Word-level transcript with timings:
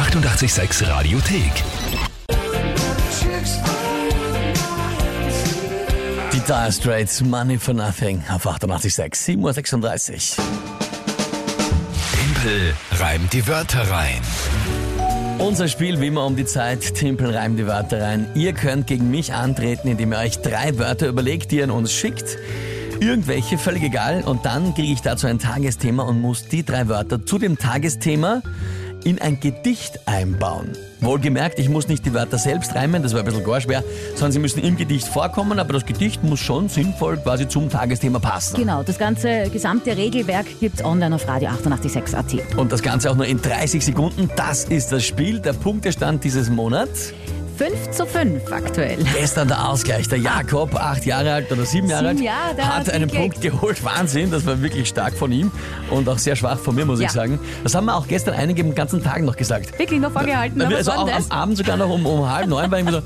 886 0.00 0.88
Radiothek. 0.88 1.52
Die 6.32 6.40
Dire 6.40 6.72
Straits, 6.72 7.20
Money 7.20 7.58
for 7.58 7.74
Nothing 7.74 8.22
auf 8.30 8.46
88.6, 8.46 9.36
7.36 9.36 10.38
Uhr. 10.38 10.44
Tempel 12.14 12.74
reimt 12.98 13.30
die 13.34 13.46
Wörter 13.46 13.90
rein. 13.90 14.22
Unser 15.38 15.68
Spiel 15.68 16.00
wie 16.00 16.06
immer 16.06 16.24
um 16.24 16.34
die 16.34 16.46
Zeit, 16.46 16.94
Timpel 16.94 17.36
reimt 17.36 17.58
die 17.58 17.66
Wörter 17.66 18.00
rein. 18.00 18.26
Ihr 18.34 18.54
könnt 18.54 18.86
gegen 18.86 19.10
mich 19.10 19.34
antreten, 19.34 19.86
indem 19.86 20.14
ihr 20.14 20.18
euch 20.18 20.38
drei 20.38 20.78
Wörter 20.78 21.08
überlegt, 21.08 21.50
die 21.50 21.58
ihr 21.58 21.64
an 21.64 21.70
uns 21.70 21.92
schickt. 21.92 22.38
Irgendwelche, 23.00 23.58
völlig 23.58 23.82
egal. 23.82 24.22
Und 24.24 24.46
dann 24.46 24.74
kriege 24.74 24.94
ich 24.94 25.02
dazu 25.02 25.26
ein 25.26 25.38
Tagesthema 25.38 26.04
und 26.04 26.22
muss 26.22 26.48
die 26.48 26.64
drei 26.64 26.88
Wörter 26.88 27.26
zu 27.26 27.38
dem 27.38 27.58
Tagesthema 27.58 28.40
in 29.04 29.20
ein 29.20 29.40
Gedicht 29.40 30.00
einbauen. 30.06 30.72
Wohlgemerkt, 31.00 31.58
ich 31.58 31.68
muss 31.68 31.88
nicht 31.88 32.04
die 32.04 32.12
Wörter 32.12 32.38
selbst 32.38 32.74
reimen, 32.74 33.02
das 33.02 33.12
war 33.12 33.20
ein 33.20 33.24
bisschen 33.24 33.44
gar 33.44 33.60
schwer, 33.60 33.82
sondern 34.14 34.32
sie 34.32 34.38
müssen 34.38 34.62
im 34.62 34.76
Gedicht 34.76 35.06
vorkommen, 35.06 35.58
aber 35.58 35.72
das 35.72 35.86
Gedicht 35.86 36.22
muss 36.22 36.40
schon 36.40 36.68
sinnvoll 36.68 37.16
quasi 37.16 37.48
zum 37.48 37.70
Tagesthema 37.70 38.18
passen. 38.18 38.56
Genau, 38.56 38.82
das 38.82 38.98
ganze 38.98 39.48
gesamte 39.50 39.96
Regelwerk 39.96 40.46
gibt's 40.60 40.84
online 40.84 41.14
auf 41.14 41.26
Radio 41.26 41.48
886 41.48 42.16
AT. 42.16 42.56
Und 42.56 42.72
das 42.72 42.82
Ganze 42.82 43.10
auch 43.10 43.16
nur 43.16 43.26
in 43.26 43.40
30 43.40 43.84
Sekunden. 43.84 44.30
Das 44.36 44.64
ist 44.64 44.92
das 44.92 45.04
Spiel, 45.04 45.40
der 45.40 45.54
Punktestand 45.54 46.24
dieses 46.24 46.50
Monats. 46.50 47.12
5 47.60 47.90
zu 47.90 48.06
5 48.06 48.50
aktuell. 48.50 48.96
Gestern 49.12 49.48
der 49.48 49.68
Ausgleich. 49.68 50.08
Der 50.08 50.16
Jakob, 50.16 50.74
acht 50.76 51.04
Jahre 51.04 51.34
alt 51.34 51.52
oder 51.52 51.66
sieben 51.66 51.90
Jahre 51.90 52.08
alt, 52.08 52.18
Jahre, 52.20 52.56
hat 52.56 52.86
hat 52.86 52.90
einen. 52.90 53.10
Punkt 53.10 53.42
geholt. 53.42 53.84
Wahnsinn, 53.84 54.30
das 54.30 54.46
war 54.46 54.62
wirklich 54.62 54.88
stark 54.88 55.12
von 55.12 55.30
ihm 55.30 55.50
und 55.90 56.08
auch 56.08 56.16
sehr 56.16 56.36
schwach 56.36 56.58
von 56.58 56.74
mir, 56.74 56.86
muss 56.86 57.00
ich 57.00 57.08
Ja. 57.08 57.10
sagen. 57.10 57.38
Das 57.62 57.74
haben 57.74 57.84
wir 57.84 57.96
auch 57.96 58.06
gestern 58.08 58.32
einige 58.32 58.64
ganzen 58.70 59.04
Tag 59.04 59.20
noch 59.24 59.36
gesagt. 59.36 59.78
Wirklich 59.78 60.00
noch 60.00 60.10
vorgehalten, 60.10 60.56
Na, 60.56 60.74
also 60.74 60.90
auch 60.92 61.04
denn 61.04 61.14
am 61.14 61.22
das? 61.22 61.30
Abend 61.30 61.58
sogar 61.58 61.76
noch 61.76 61.90
um, 61.90 62.06
um 62.06 62.30
halb 62.30 62.46
neun 62.46 62.70
war 62.70 62.78
ich 62.78 62.84
mir 62.86 62.92
so, 62.92 63.02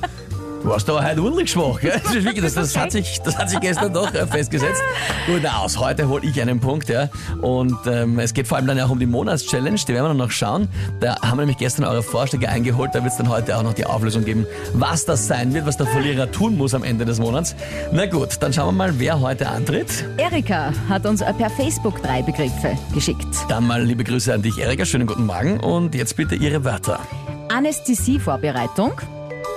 warst 0.64 0.88
aber 0.88 1.04
heute 1.04 1.22
ordentlich 1.22 1.50
schwach. 1.50 1.80
Gell? 1.80 2.00
Das, 2.02 2.14
ist 2.14 2.24
wirklich, 2.24 2.44
das, 2.44 2.54
das, 2.54 2.76
hat 2.76 2.92
sich, 2.92 3.20
das 3.22 3.36
hat 3.36 3.50
sich 3.50 3.60
gestern 3.60 3.92
doch 3.92 4.12
äh, 4.14 4.26
festgesetzt. 4.26 4.82
Gut, 5.26 5.40
na, 5.42 5.58
aus 5.58 5.78
heute 5.78 6.08
hole 6.08 6.26
ich 6.26 6.40
einen 6.40 6.60
Punkt. 6.60 6.88
Ja. 6.88 7.08
Und 7.40 7.76
ähm, 7.86 8.18
es 8.18 8.34
geht 8.34 8.48
vor 8.48 8.56
allem 8.56 8.66
dann 8.66 8.80
auch 8.80 8.90
um 8.90 8.98
die 8.98 9.06
Monatschallenge, 9.06 9.76
die 9.76 9.94
werden 9.94 10.06
wir 10.06 10.14
noch 10.14 10.30
schauen. 10.30 10.68
Da 11.00 11.20
haben 11.22 11.36
wir 11.36 11.42
nämlich 11.42 11.58
gestern 11.58 11.84
eure 11.84 12.02
Vorschläge 12.02 12.48
eingeholt, 12.48 12.90
da 12.94 13.02
wird 13.02 13.12
es 13.12 13.18
dann 13.18 13.28
heute 13.28 13.56
auch 13.56 13.62
noch 13.62 13.74
die 13.74 13.86
Auflösung 13.86 14.24
geben, 14.24 14.46
was 14.72 15.04
das 15.04 15.26
sein 15.26 15.54
wird, 15.54 15.66
was 15.66 15.76
der 15.76 15.86
Verlierer 15.86 16.30
tun 16.30 16.56
muss 16.56 16.74
am 16.74 16.84
Ende 16.84 17.04
des 17.04 17.18
Monats. 17.18 17.54
Na 17.92 18.06
gut, 18.06 18.36
dann 18.40 18.52
schauen 18.52 18.68
wir 18.68 18.72
mal, 18.72 18.98
wer 18.98 19.20
heute 19.20 19.48
antritt. 19.48 20.04
Erika 20.16 20.72
hat 20.88 21.06
uns 21.06 21.20
per 21.20 21.50
Facebook 21.50 22.02
drei 22.02 22.22
Begriffe 22.22 22.76
geschickt. 22.92 23.26
Dann 23.48 23.66
mal 23.66 23.82
liebe 23.82 24.04
Grüße 24.04 24.32
an 24.32 24.42
dich, 24.42 24.58
Erika, 24.58 24.84
schönen 24.84 25.06
guten 25.06 25.26
Morgen 25.26 25.60
und 25.60 25.94
jetzt 25.94 26.16
bitte 26.16 26.34
Ihre 26.34 26.64
Wörter. 26.64 27.00
Anästhesievorbereitung, 27.48 28.92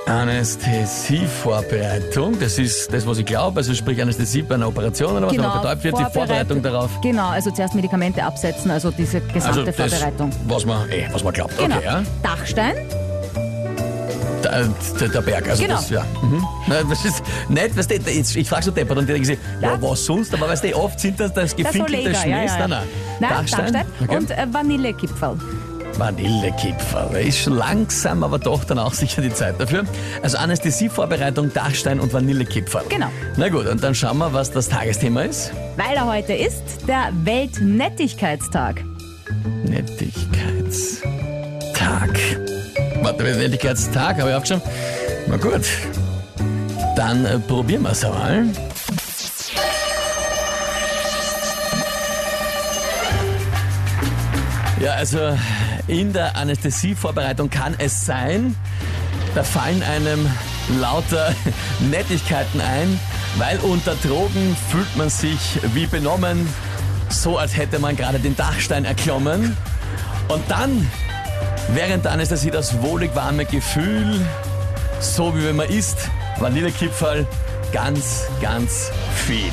Anästhesievorbereitung, 0.07 2.39
das 2.39 2.57
ist 2.57 2.91
das, 2.93 3.05
was 3.05 3.17
ich 3.17 3.25
glaube, 3.25 3.57
also 3.59 3.73
sprich 3.73 4.01
Anästhesie 4.01 4.41
bei 4.41 4.55
einer 4.55 4.67
Operation 4.67 5.17
oder 5.17 5.27
was, 5.27 5.33
wenn 5.33 5.41
man 5.41 5.61
betäubt 5.61 5.83
wird, 5.83 5.97
die 5.99 6.05
Vorbereitung 6.13 6.61
darauf. 6.61 6.89
Genau, 7.01 7.29
also 7.29 7.51
zuerst 7.51 7.75
Medikamente 7.75 8.23
absetzen, 8.23 8.71
also 8.71 8.91
diese 8.91 9.19
gesamte 9.21 9.59
Also 9.59 9.63
das, 9.63 9.75
Vorbereitung. 9.75 10.31
was 10.47 10.65
man, 10.65 10.89
eh, 10.89 11.07
was 11.11 11.23
man 11.23 11.33
glaubt. 11.33 11.57
Genau. 11.57 11.75
Okay, 11.77 11.85
ja. 11.85 12.03
Dachstein, 12.23 12.75
Der, 14.43 14.67
der, 14.99 15.07
der 15.09 15.21
Berg, 15.21 15.49
also 15.49 15.63
Genau. 15.63 15.75
das, 15.75 15.89
ja. 15.89 16.03
Mhm. 16.21 16.45
Das 16.89 17.05
ist 17.05 17.23
nicht, 17.49 17.77
weißt 17.77 17.91
du, 17.91 17.95
jetzt, 18.11 18.35
ich 18.35 18.47
frage 18.47 18.63
so 18.65 18.71
deppert 18.71 18.97
und 18.97 19.07
die 19.07 19.13
denken 19.13 19.25
sich, 19.25 19.39
ja. 19.61 19.81
Was 19.81 20.05
sonst, 20.05 20.33
aber 20.33 20.47
weißt 20.47 20.63
du, 20.63 20.75
oft 20.75 20.99
sind 20.99 21.19
das 21.19 21.33
das 21.33 21.55
gefinkelte 21.55 22.15
Schmähs. 22.15 22.23
ja, 22.25 22.43
ja, 22.59 22.67
ja. 22.67 22.67
Nein, 22.67 22.83
Dachstein? 23.29 23.73
Dachstein. 23.73 23.85
Okay. 24.03 24.17
und 24.17 24.31
äh, 24.31 24.47
Vanillekipferl. 24.51 25.37
Vanillekipferl. 25.97 27.15
Ist 27.17 27.39
schon 27.39 27.53
langsam, 27.53 28.23
aber 28.23 28.39
doch 28.39 28.63
dann 28.63 28.79
auch 28.79 28.93
sicher 28.93 29.21
die 29.21 29.33
Zeit 29.33 29.59
dafür. 29.59 29.85
Also 30.21 30.37
Anästhesievorbereitung, 30.37 31.53
Dachstein 31.53 31.99
und 31.99 32.13
Vanillekipferl. 32.13 32.85
Genau. 32.89 33.07
Na 33.35 33.49
gut, 33.49 33.67
und 33.67 33.83
dann 33.83 33.95
schauen 33.95 34.17
wir, 34.17 34.33
was 34.33 34.51
das 34.51 34.69
Tagesthema 34.69 35.21
ist. 35.23 35.51
Weil 35.75 35.95
er 35.95 36.05
heute 36.05 36.33
ist 36.33 36.87
der 36.87 37.11
Weltnettigkeitstag. 37.23 38.83
Nettigkeitstag. 39.63 41.07
Warte, 43.01 43.23
Nettigkeitstag, 43.23 44.19
habe 44.19 44.29
ich 44.29 44.35
aufgeschrieben. 44.35 44.63
Na 45.27 45.37
gut. 45.37 45.65
Dann 46.95 47.25
äh, 47.25 47.39
probieren 47.39 47.83
wir 47.83 47.91
es 47.91 48.03
einmal. 48.03 48.47
Ja, 54.79 54.93
also 54.93 55.35
in 55.87 56.13
der 56.13 56.35
Anästhesievorbereitung 56.35 57.49
kann 57.49 57.75
es 57.79 58.05
sein, 58.05 58.55
da 59.33 59.43
fallen 59.43 59.81
einem 59.81 60.29
lauter 60.79 61.33
Nettigkeiten 61.79 62.61
ein, 62.61 62.99
weil 63.37 63.57
unter 63.59 63.95
Drogen 63.95 64.55
fühlt 64.69 64.95
man 64.95 65.09
sich 65.09 65.59
wie 65.73 65.87
benommen, 65.87 66.47
so 67.09 67.37
als 67.37 67.57
hätte 67.57 67.79
man 67.79 67.95
gerade 67.95 68.19
den 68.19 68.35
Dachstein 68.35 68.85
erklommen. 68.85 69.57
Und 70.27 70.43
dann, 70.47 70.87
während 71.69 72.05
der 72.05 72.11
Anästhesie, 72.11 72.51
das 72.51 72.81
wohlig 72.81 73.15
warme 73.15 73.45
Gefühl, 73.45 74.23
so 74.99 75.35
wie 75.35 75.43
wenn 75.43 75.55
man 75.55 75.69
isst, 75.69 75.97
Vanillekipferl, 76.39 77.25
ganz, 77.71 78.25
ganz 78.41 78.91
viel. 79.25 79.51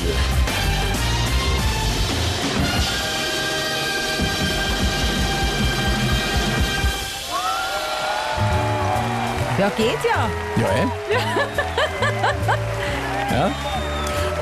Ja, 9.56 9.68
geht 9.76 9.98
ja. 10.02 10.28
Ja, 10.56 10.68
eh? 10.68 10.88
ja. 13.34 13.73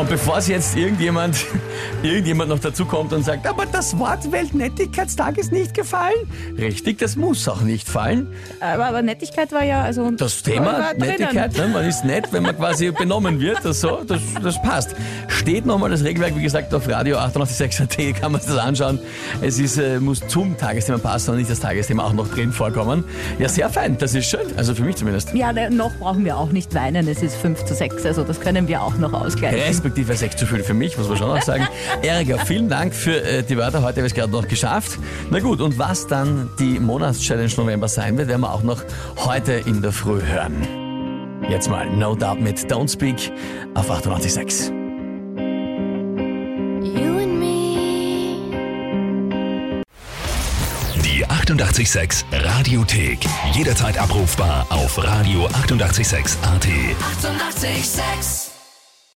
Und 0.03 0.09
bevor 0.09 0.39
es 0.39 0.49
jetzt 0.49 0.77
irgendjemand, 0.77 1.47
irgendjemand 2.03 2.51
noch 2.51 2.59
dazukommt 2.59 3.13
und 3.13 3.25
sagt, 3.25 3.47
aber 3.47 3.67
das 3.67 3.97
Wort 4.01 4.33
Weltnettigkeitstag 4.33 5.39
ist 5.39 5.53
nicht 5.53 5.75
gefallen. 5.75 6.27
Richtig, 6.59 6.99
das 6.99 7.15
muss 7.15 7.47
auch 7.47 7.61
nicht 7.61 7.89
fallen. 7.89 8.27
Aber, 8.59 8.87
aber 8.87 9.03
Nettigkeit 9.03 9.53
war 9.53 9.63
ja, 9.63 9.83
also. 9.83 10.11
Das 10.11 10.43
Thema. 10.43 10.93
Nettigkeit, 10.95 11.57
ne, 11.57 11.69
man 11.69 11.85
ist 11.87 12.05
nett, 12.05 12.33
wenn 12.33 12.43
man 12.43 12.57
quasi 12.57 12.91
benommen 12.91 13.39
wird, 13.39 13.65
das, 13.65 13.81
so, 13.81 14.01
das, 14.05 14.21
das 14.43 14.61
passt. 14.61 14.97
Steht 15.29 15.67
nochmal 15.67 15.91
das 15.91 16.03
Regelwerk, 16.03 16.37
wie 16.37 16.43
gesagt, 16.43 16.75
auf 16.75 16.89
Radio 16.89 17.19
886.at 17.19 18.21
kann 18.21 18.33
man 18.33 18.41
sich 18.41 18.51
das 18.51 18.59
anschauen. 18.59 18.99
Es 19.41 19.61
ist, 19.61 19.79
äh, 19.79 20.01
muss 20.01 20.27
zum 20.27 20.59
Tagesthema 20.59 20.99
passen 20.99 21.31
und 21.31 21.37
nicht 21.37 21.49
das 21.49 21.61
Tagesthema 21.61 22.03
auch 22.03 22.13
noch 22.13 22.27
drin 22.27 22.51
vorkommen. 22.51 23.05
Ja, 23.39 23.49
sehr 23.49 23.71
fein, 23.71 23.97
das 23.99 24.17
ist 24.17 24.27
schön, 24.27 24.49
also 24.57 24.75
für 24.75 24.83
mich 24.83 24.97
zumindest. 24.97 25.33
Ja, 25.33 25.53
ne, 25.53 25.71
noch 25.71 25.95
brauchen 25.95 26.25
wir 26.25 26.39
auch 26.39 26.51
nicht 26.51 26.75
weinen. 26.75 27.07
Es 27.07 27.23
ist 27.23 27.37
5 27.37 27.67
zu 27.67 27.77
6, 27.77 28.05
also 28.05 28.25
das 28.25 28.41
können 28.41 28.67
wir 28.67 28.83
auch 28.83 28.97
noch 28.97 29.13
ausgleichen. 29.13 29.92
Respektive 29.93 30.17
6 30.17 30.37
zu 30.37 30.47
viel 30.47 30.65
für 30.65 30.73
mich, 30.73 30.97
muss 30.97 31.07
man 31.07 31.19
schon 31.19 31.31
auch 31.31 31.43
sagen. 31.43 31.69
Erika, 32.03 32.39
vielen 32.39 32.71
Dank 32.71 32.95
für 32.95 33.23
äh, 33.23 33.43
die 33.43 33.59
Wörter. 33.59 33.83
Heute 33.83 33.99
habe 33.99 34.07
ich 34.07 34.13
es 34.13 34.15
gerade 34.15 34.33
noch 34.33 34.49
geschafft. 34.49 34.99
Na 35.31 35.39
gut, 35.39 35.61
und 35.61 35.79
was 35.79 36.07
dann 36.07 36.49
die 36.59 36.81
Monatschallenge 36.81 37.53
November 37.59 37.89
sein 37.89 38.17
wird, 38.17 38.29
werden 38.29 38.41
wir 38.41 38.55
auch 38.55 38.63
noch 38.63 38.83
heute 39.19 39.53
in 39.53 39.83
der 39.83 39.93
Früh 39.93 40.23
hören. 40.23 40.67
Jetzt 41.47 41.69
mal 41.69 41.91
No 41.91 42.15
Doubt 42.15 42.41
mit 42.41 42.57
Don't 42.73 42.91
Speak 42.91 43.31
auf 43.75 43.91
98.6. 43.91 44.69
You 46.83 47.19
and 47.19 47.39
me. 47.39 47.77
Die 51.05 51.23
886 51.29 52.25
Radiothek. 52.33 53.19
Jederzeit 53.53 53.99
abrufbar 53.99 54.65
auf 54.71 54.99
radio886.at. 54.99 55.83
886! 55.83 56.39
886 56.43 58.52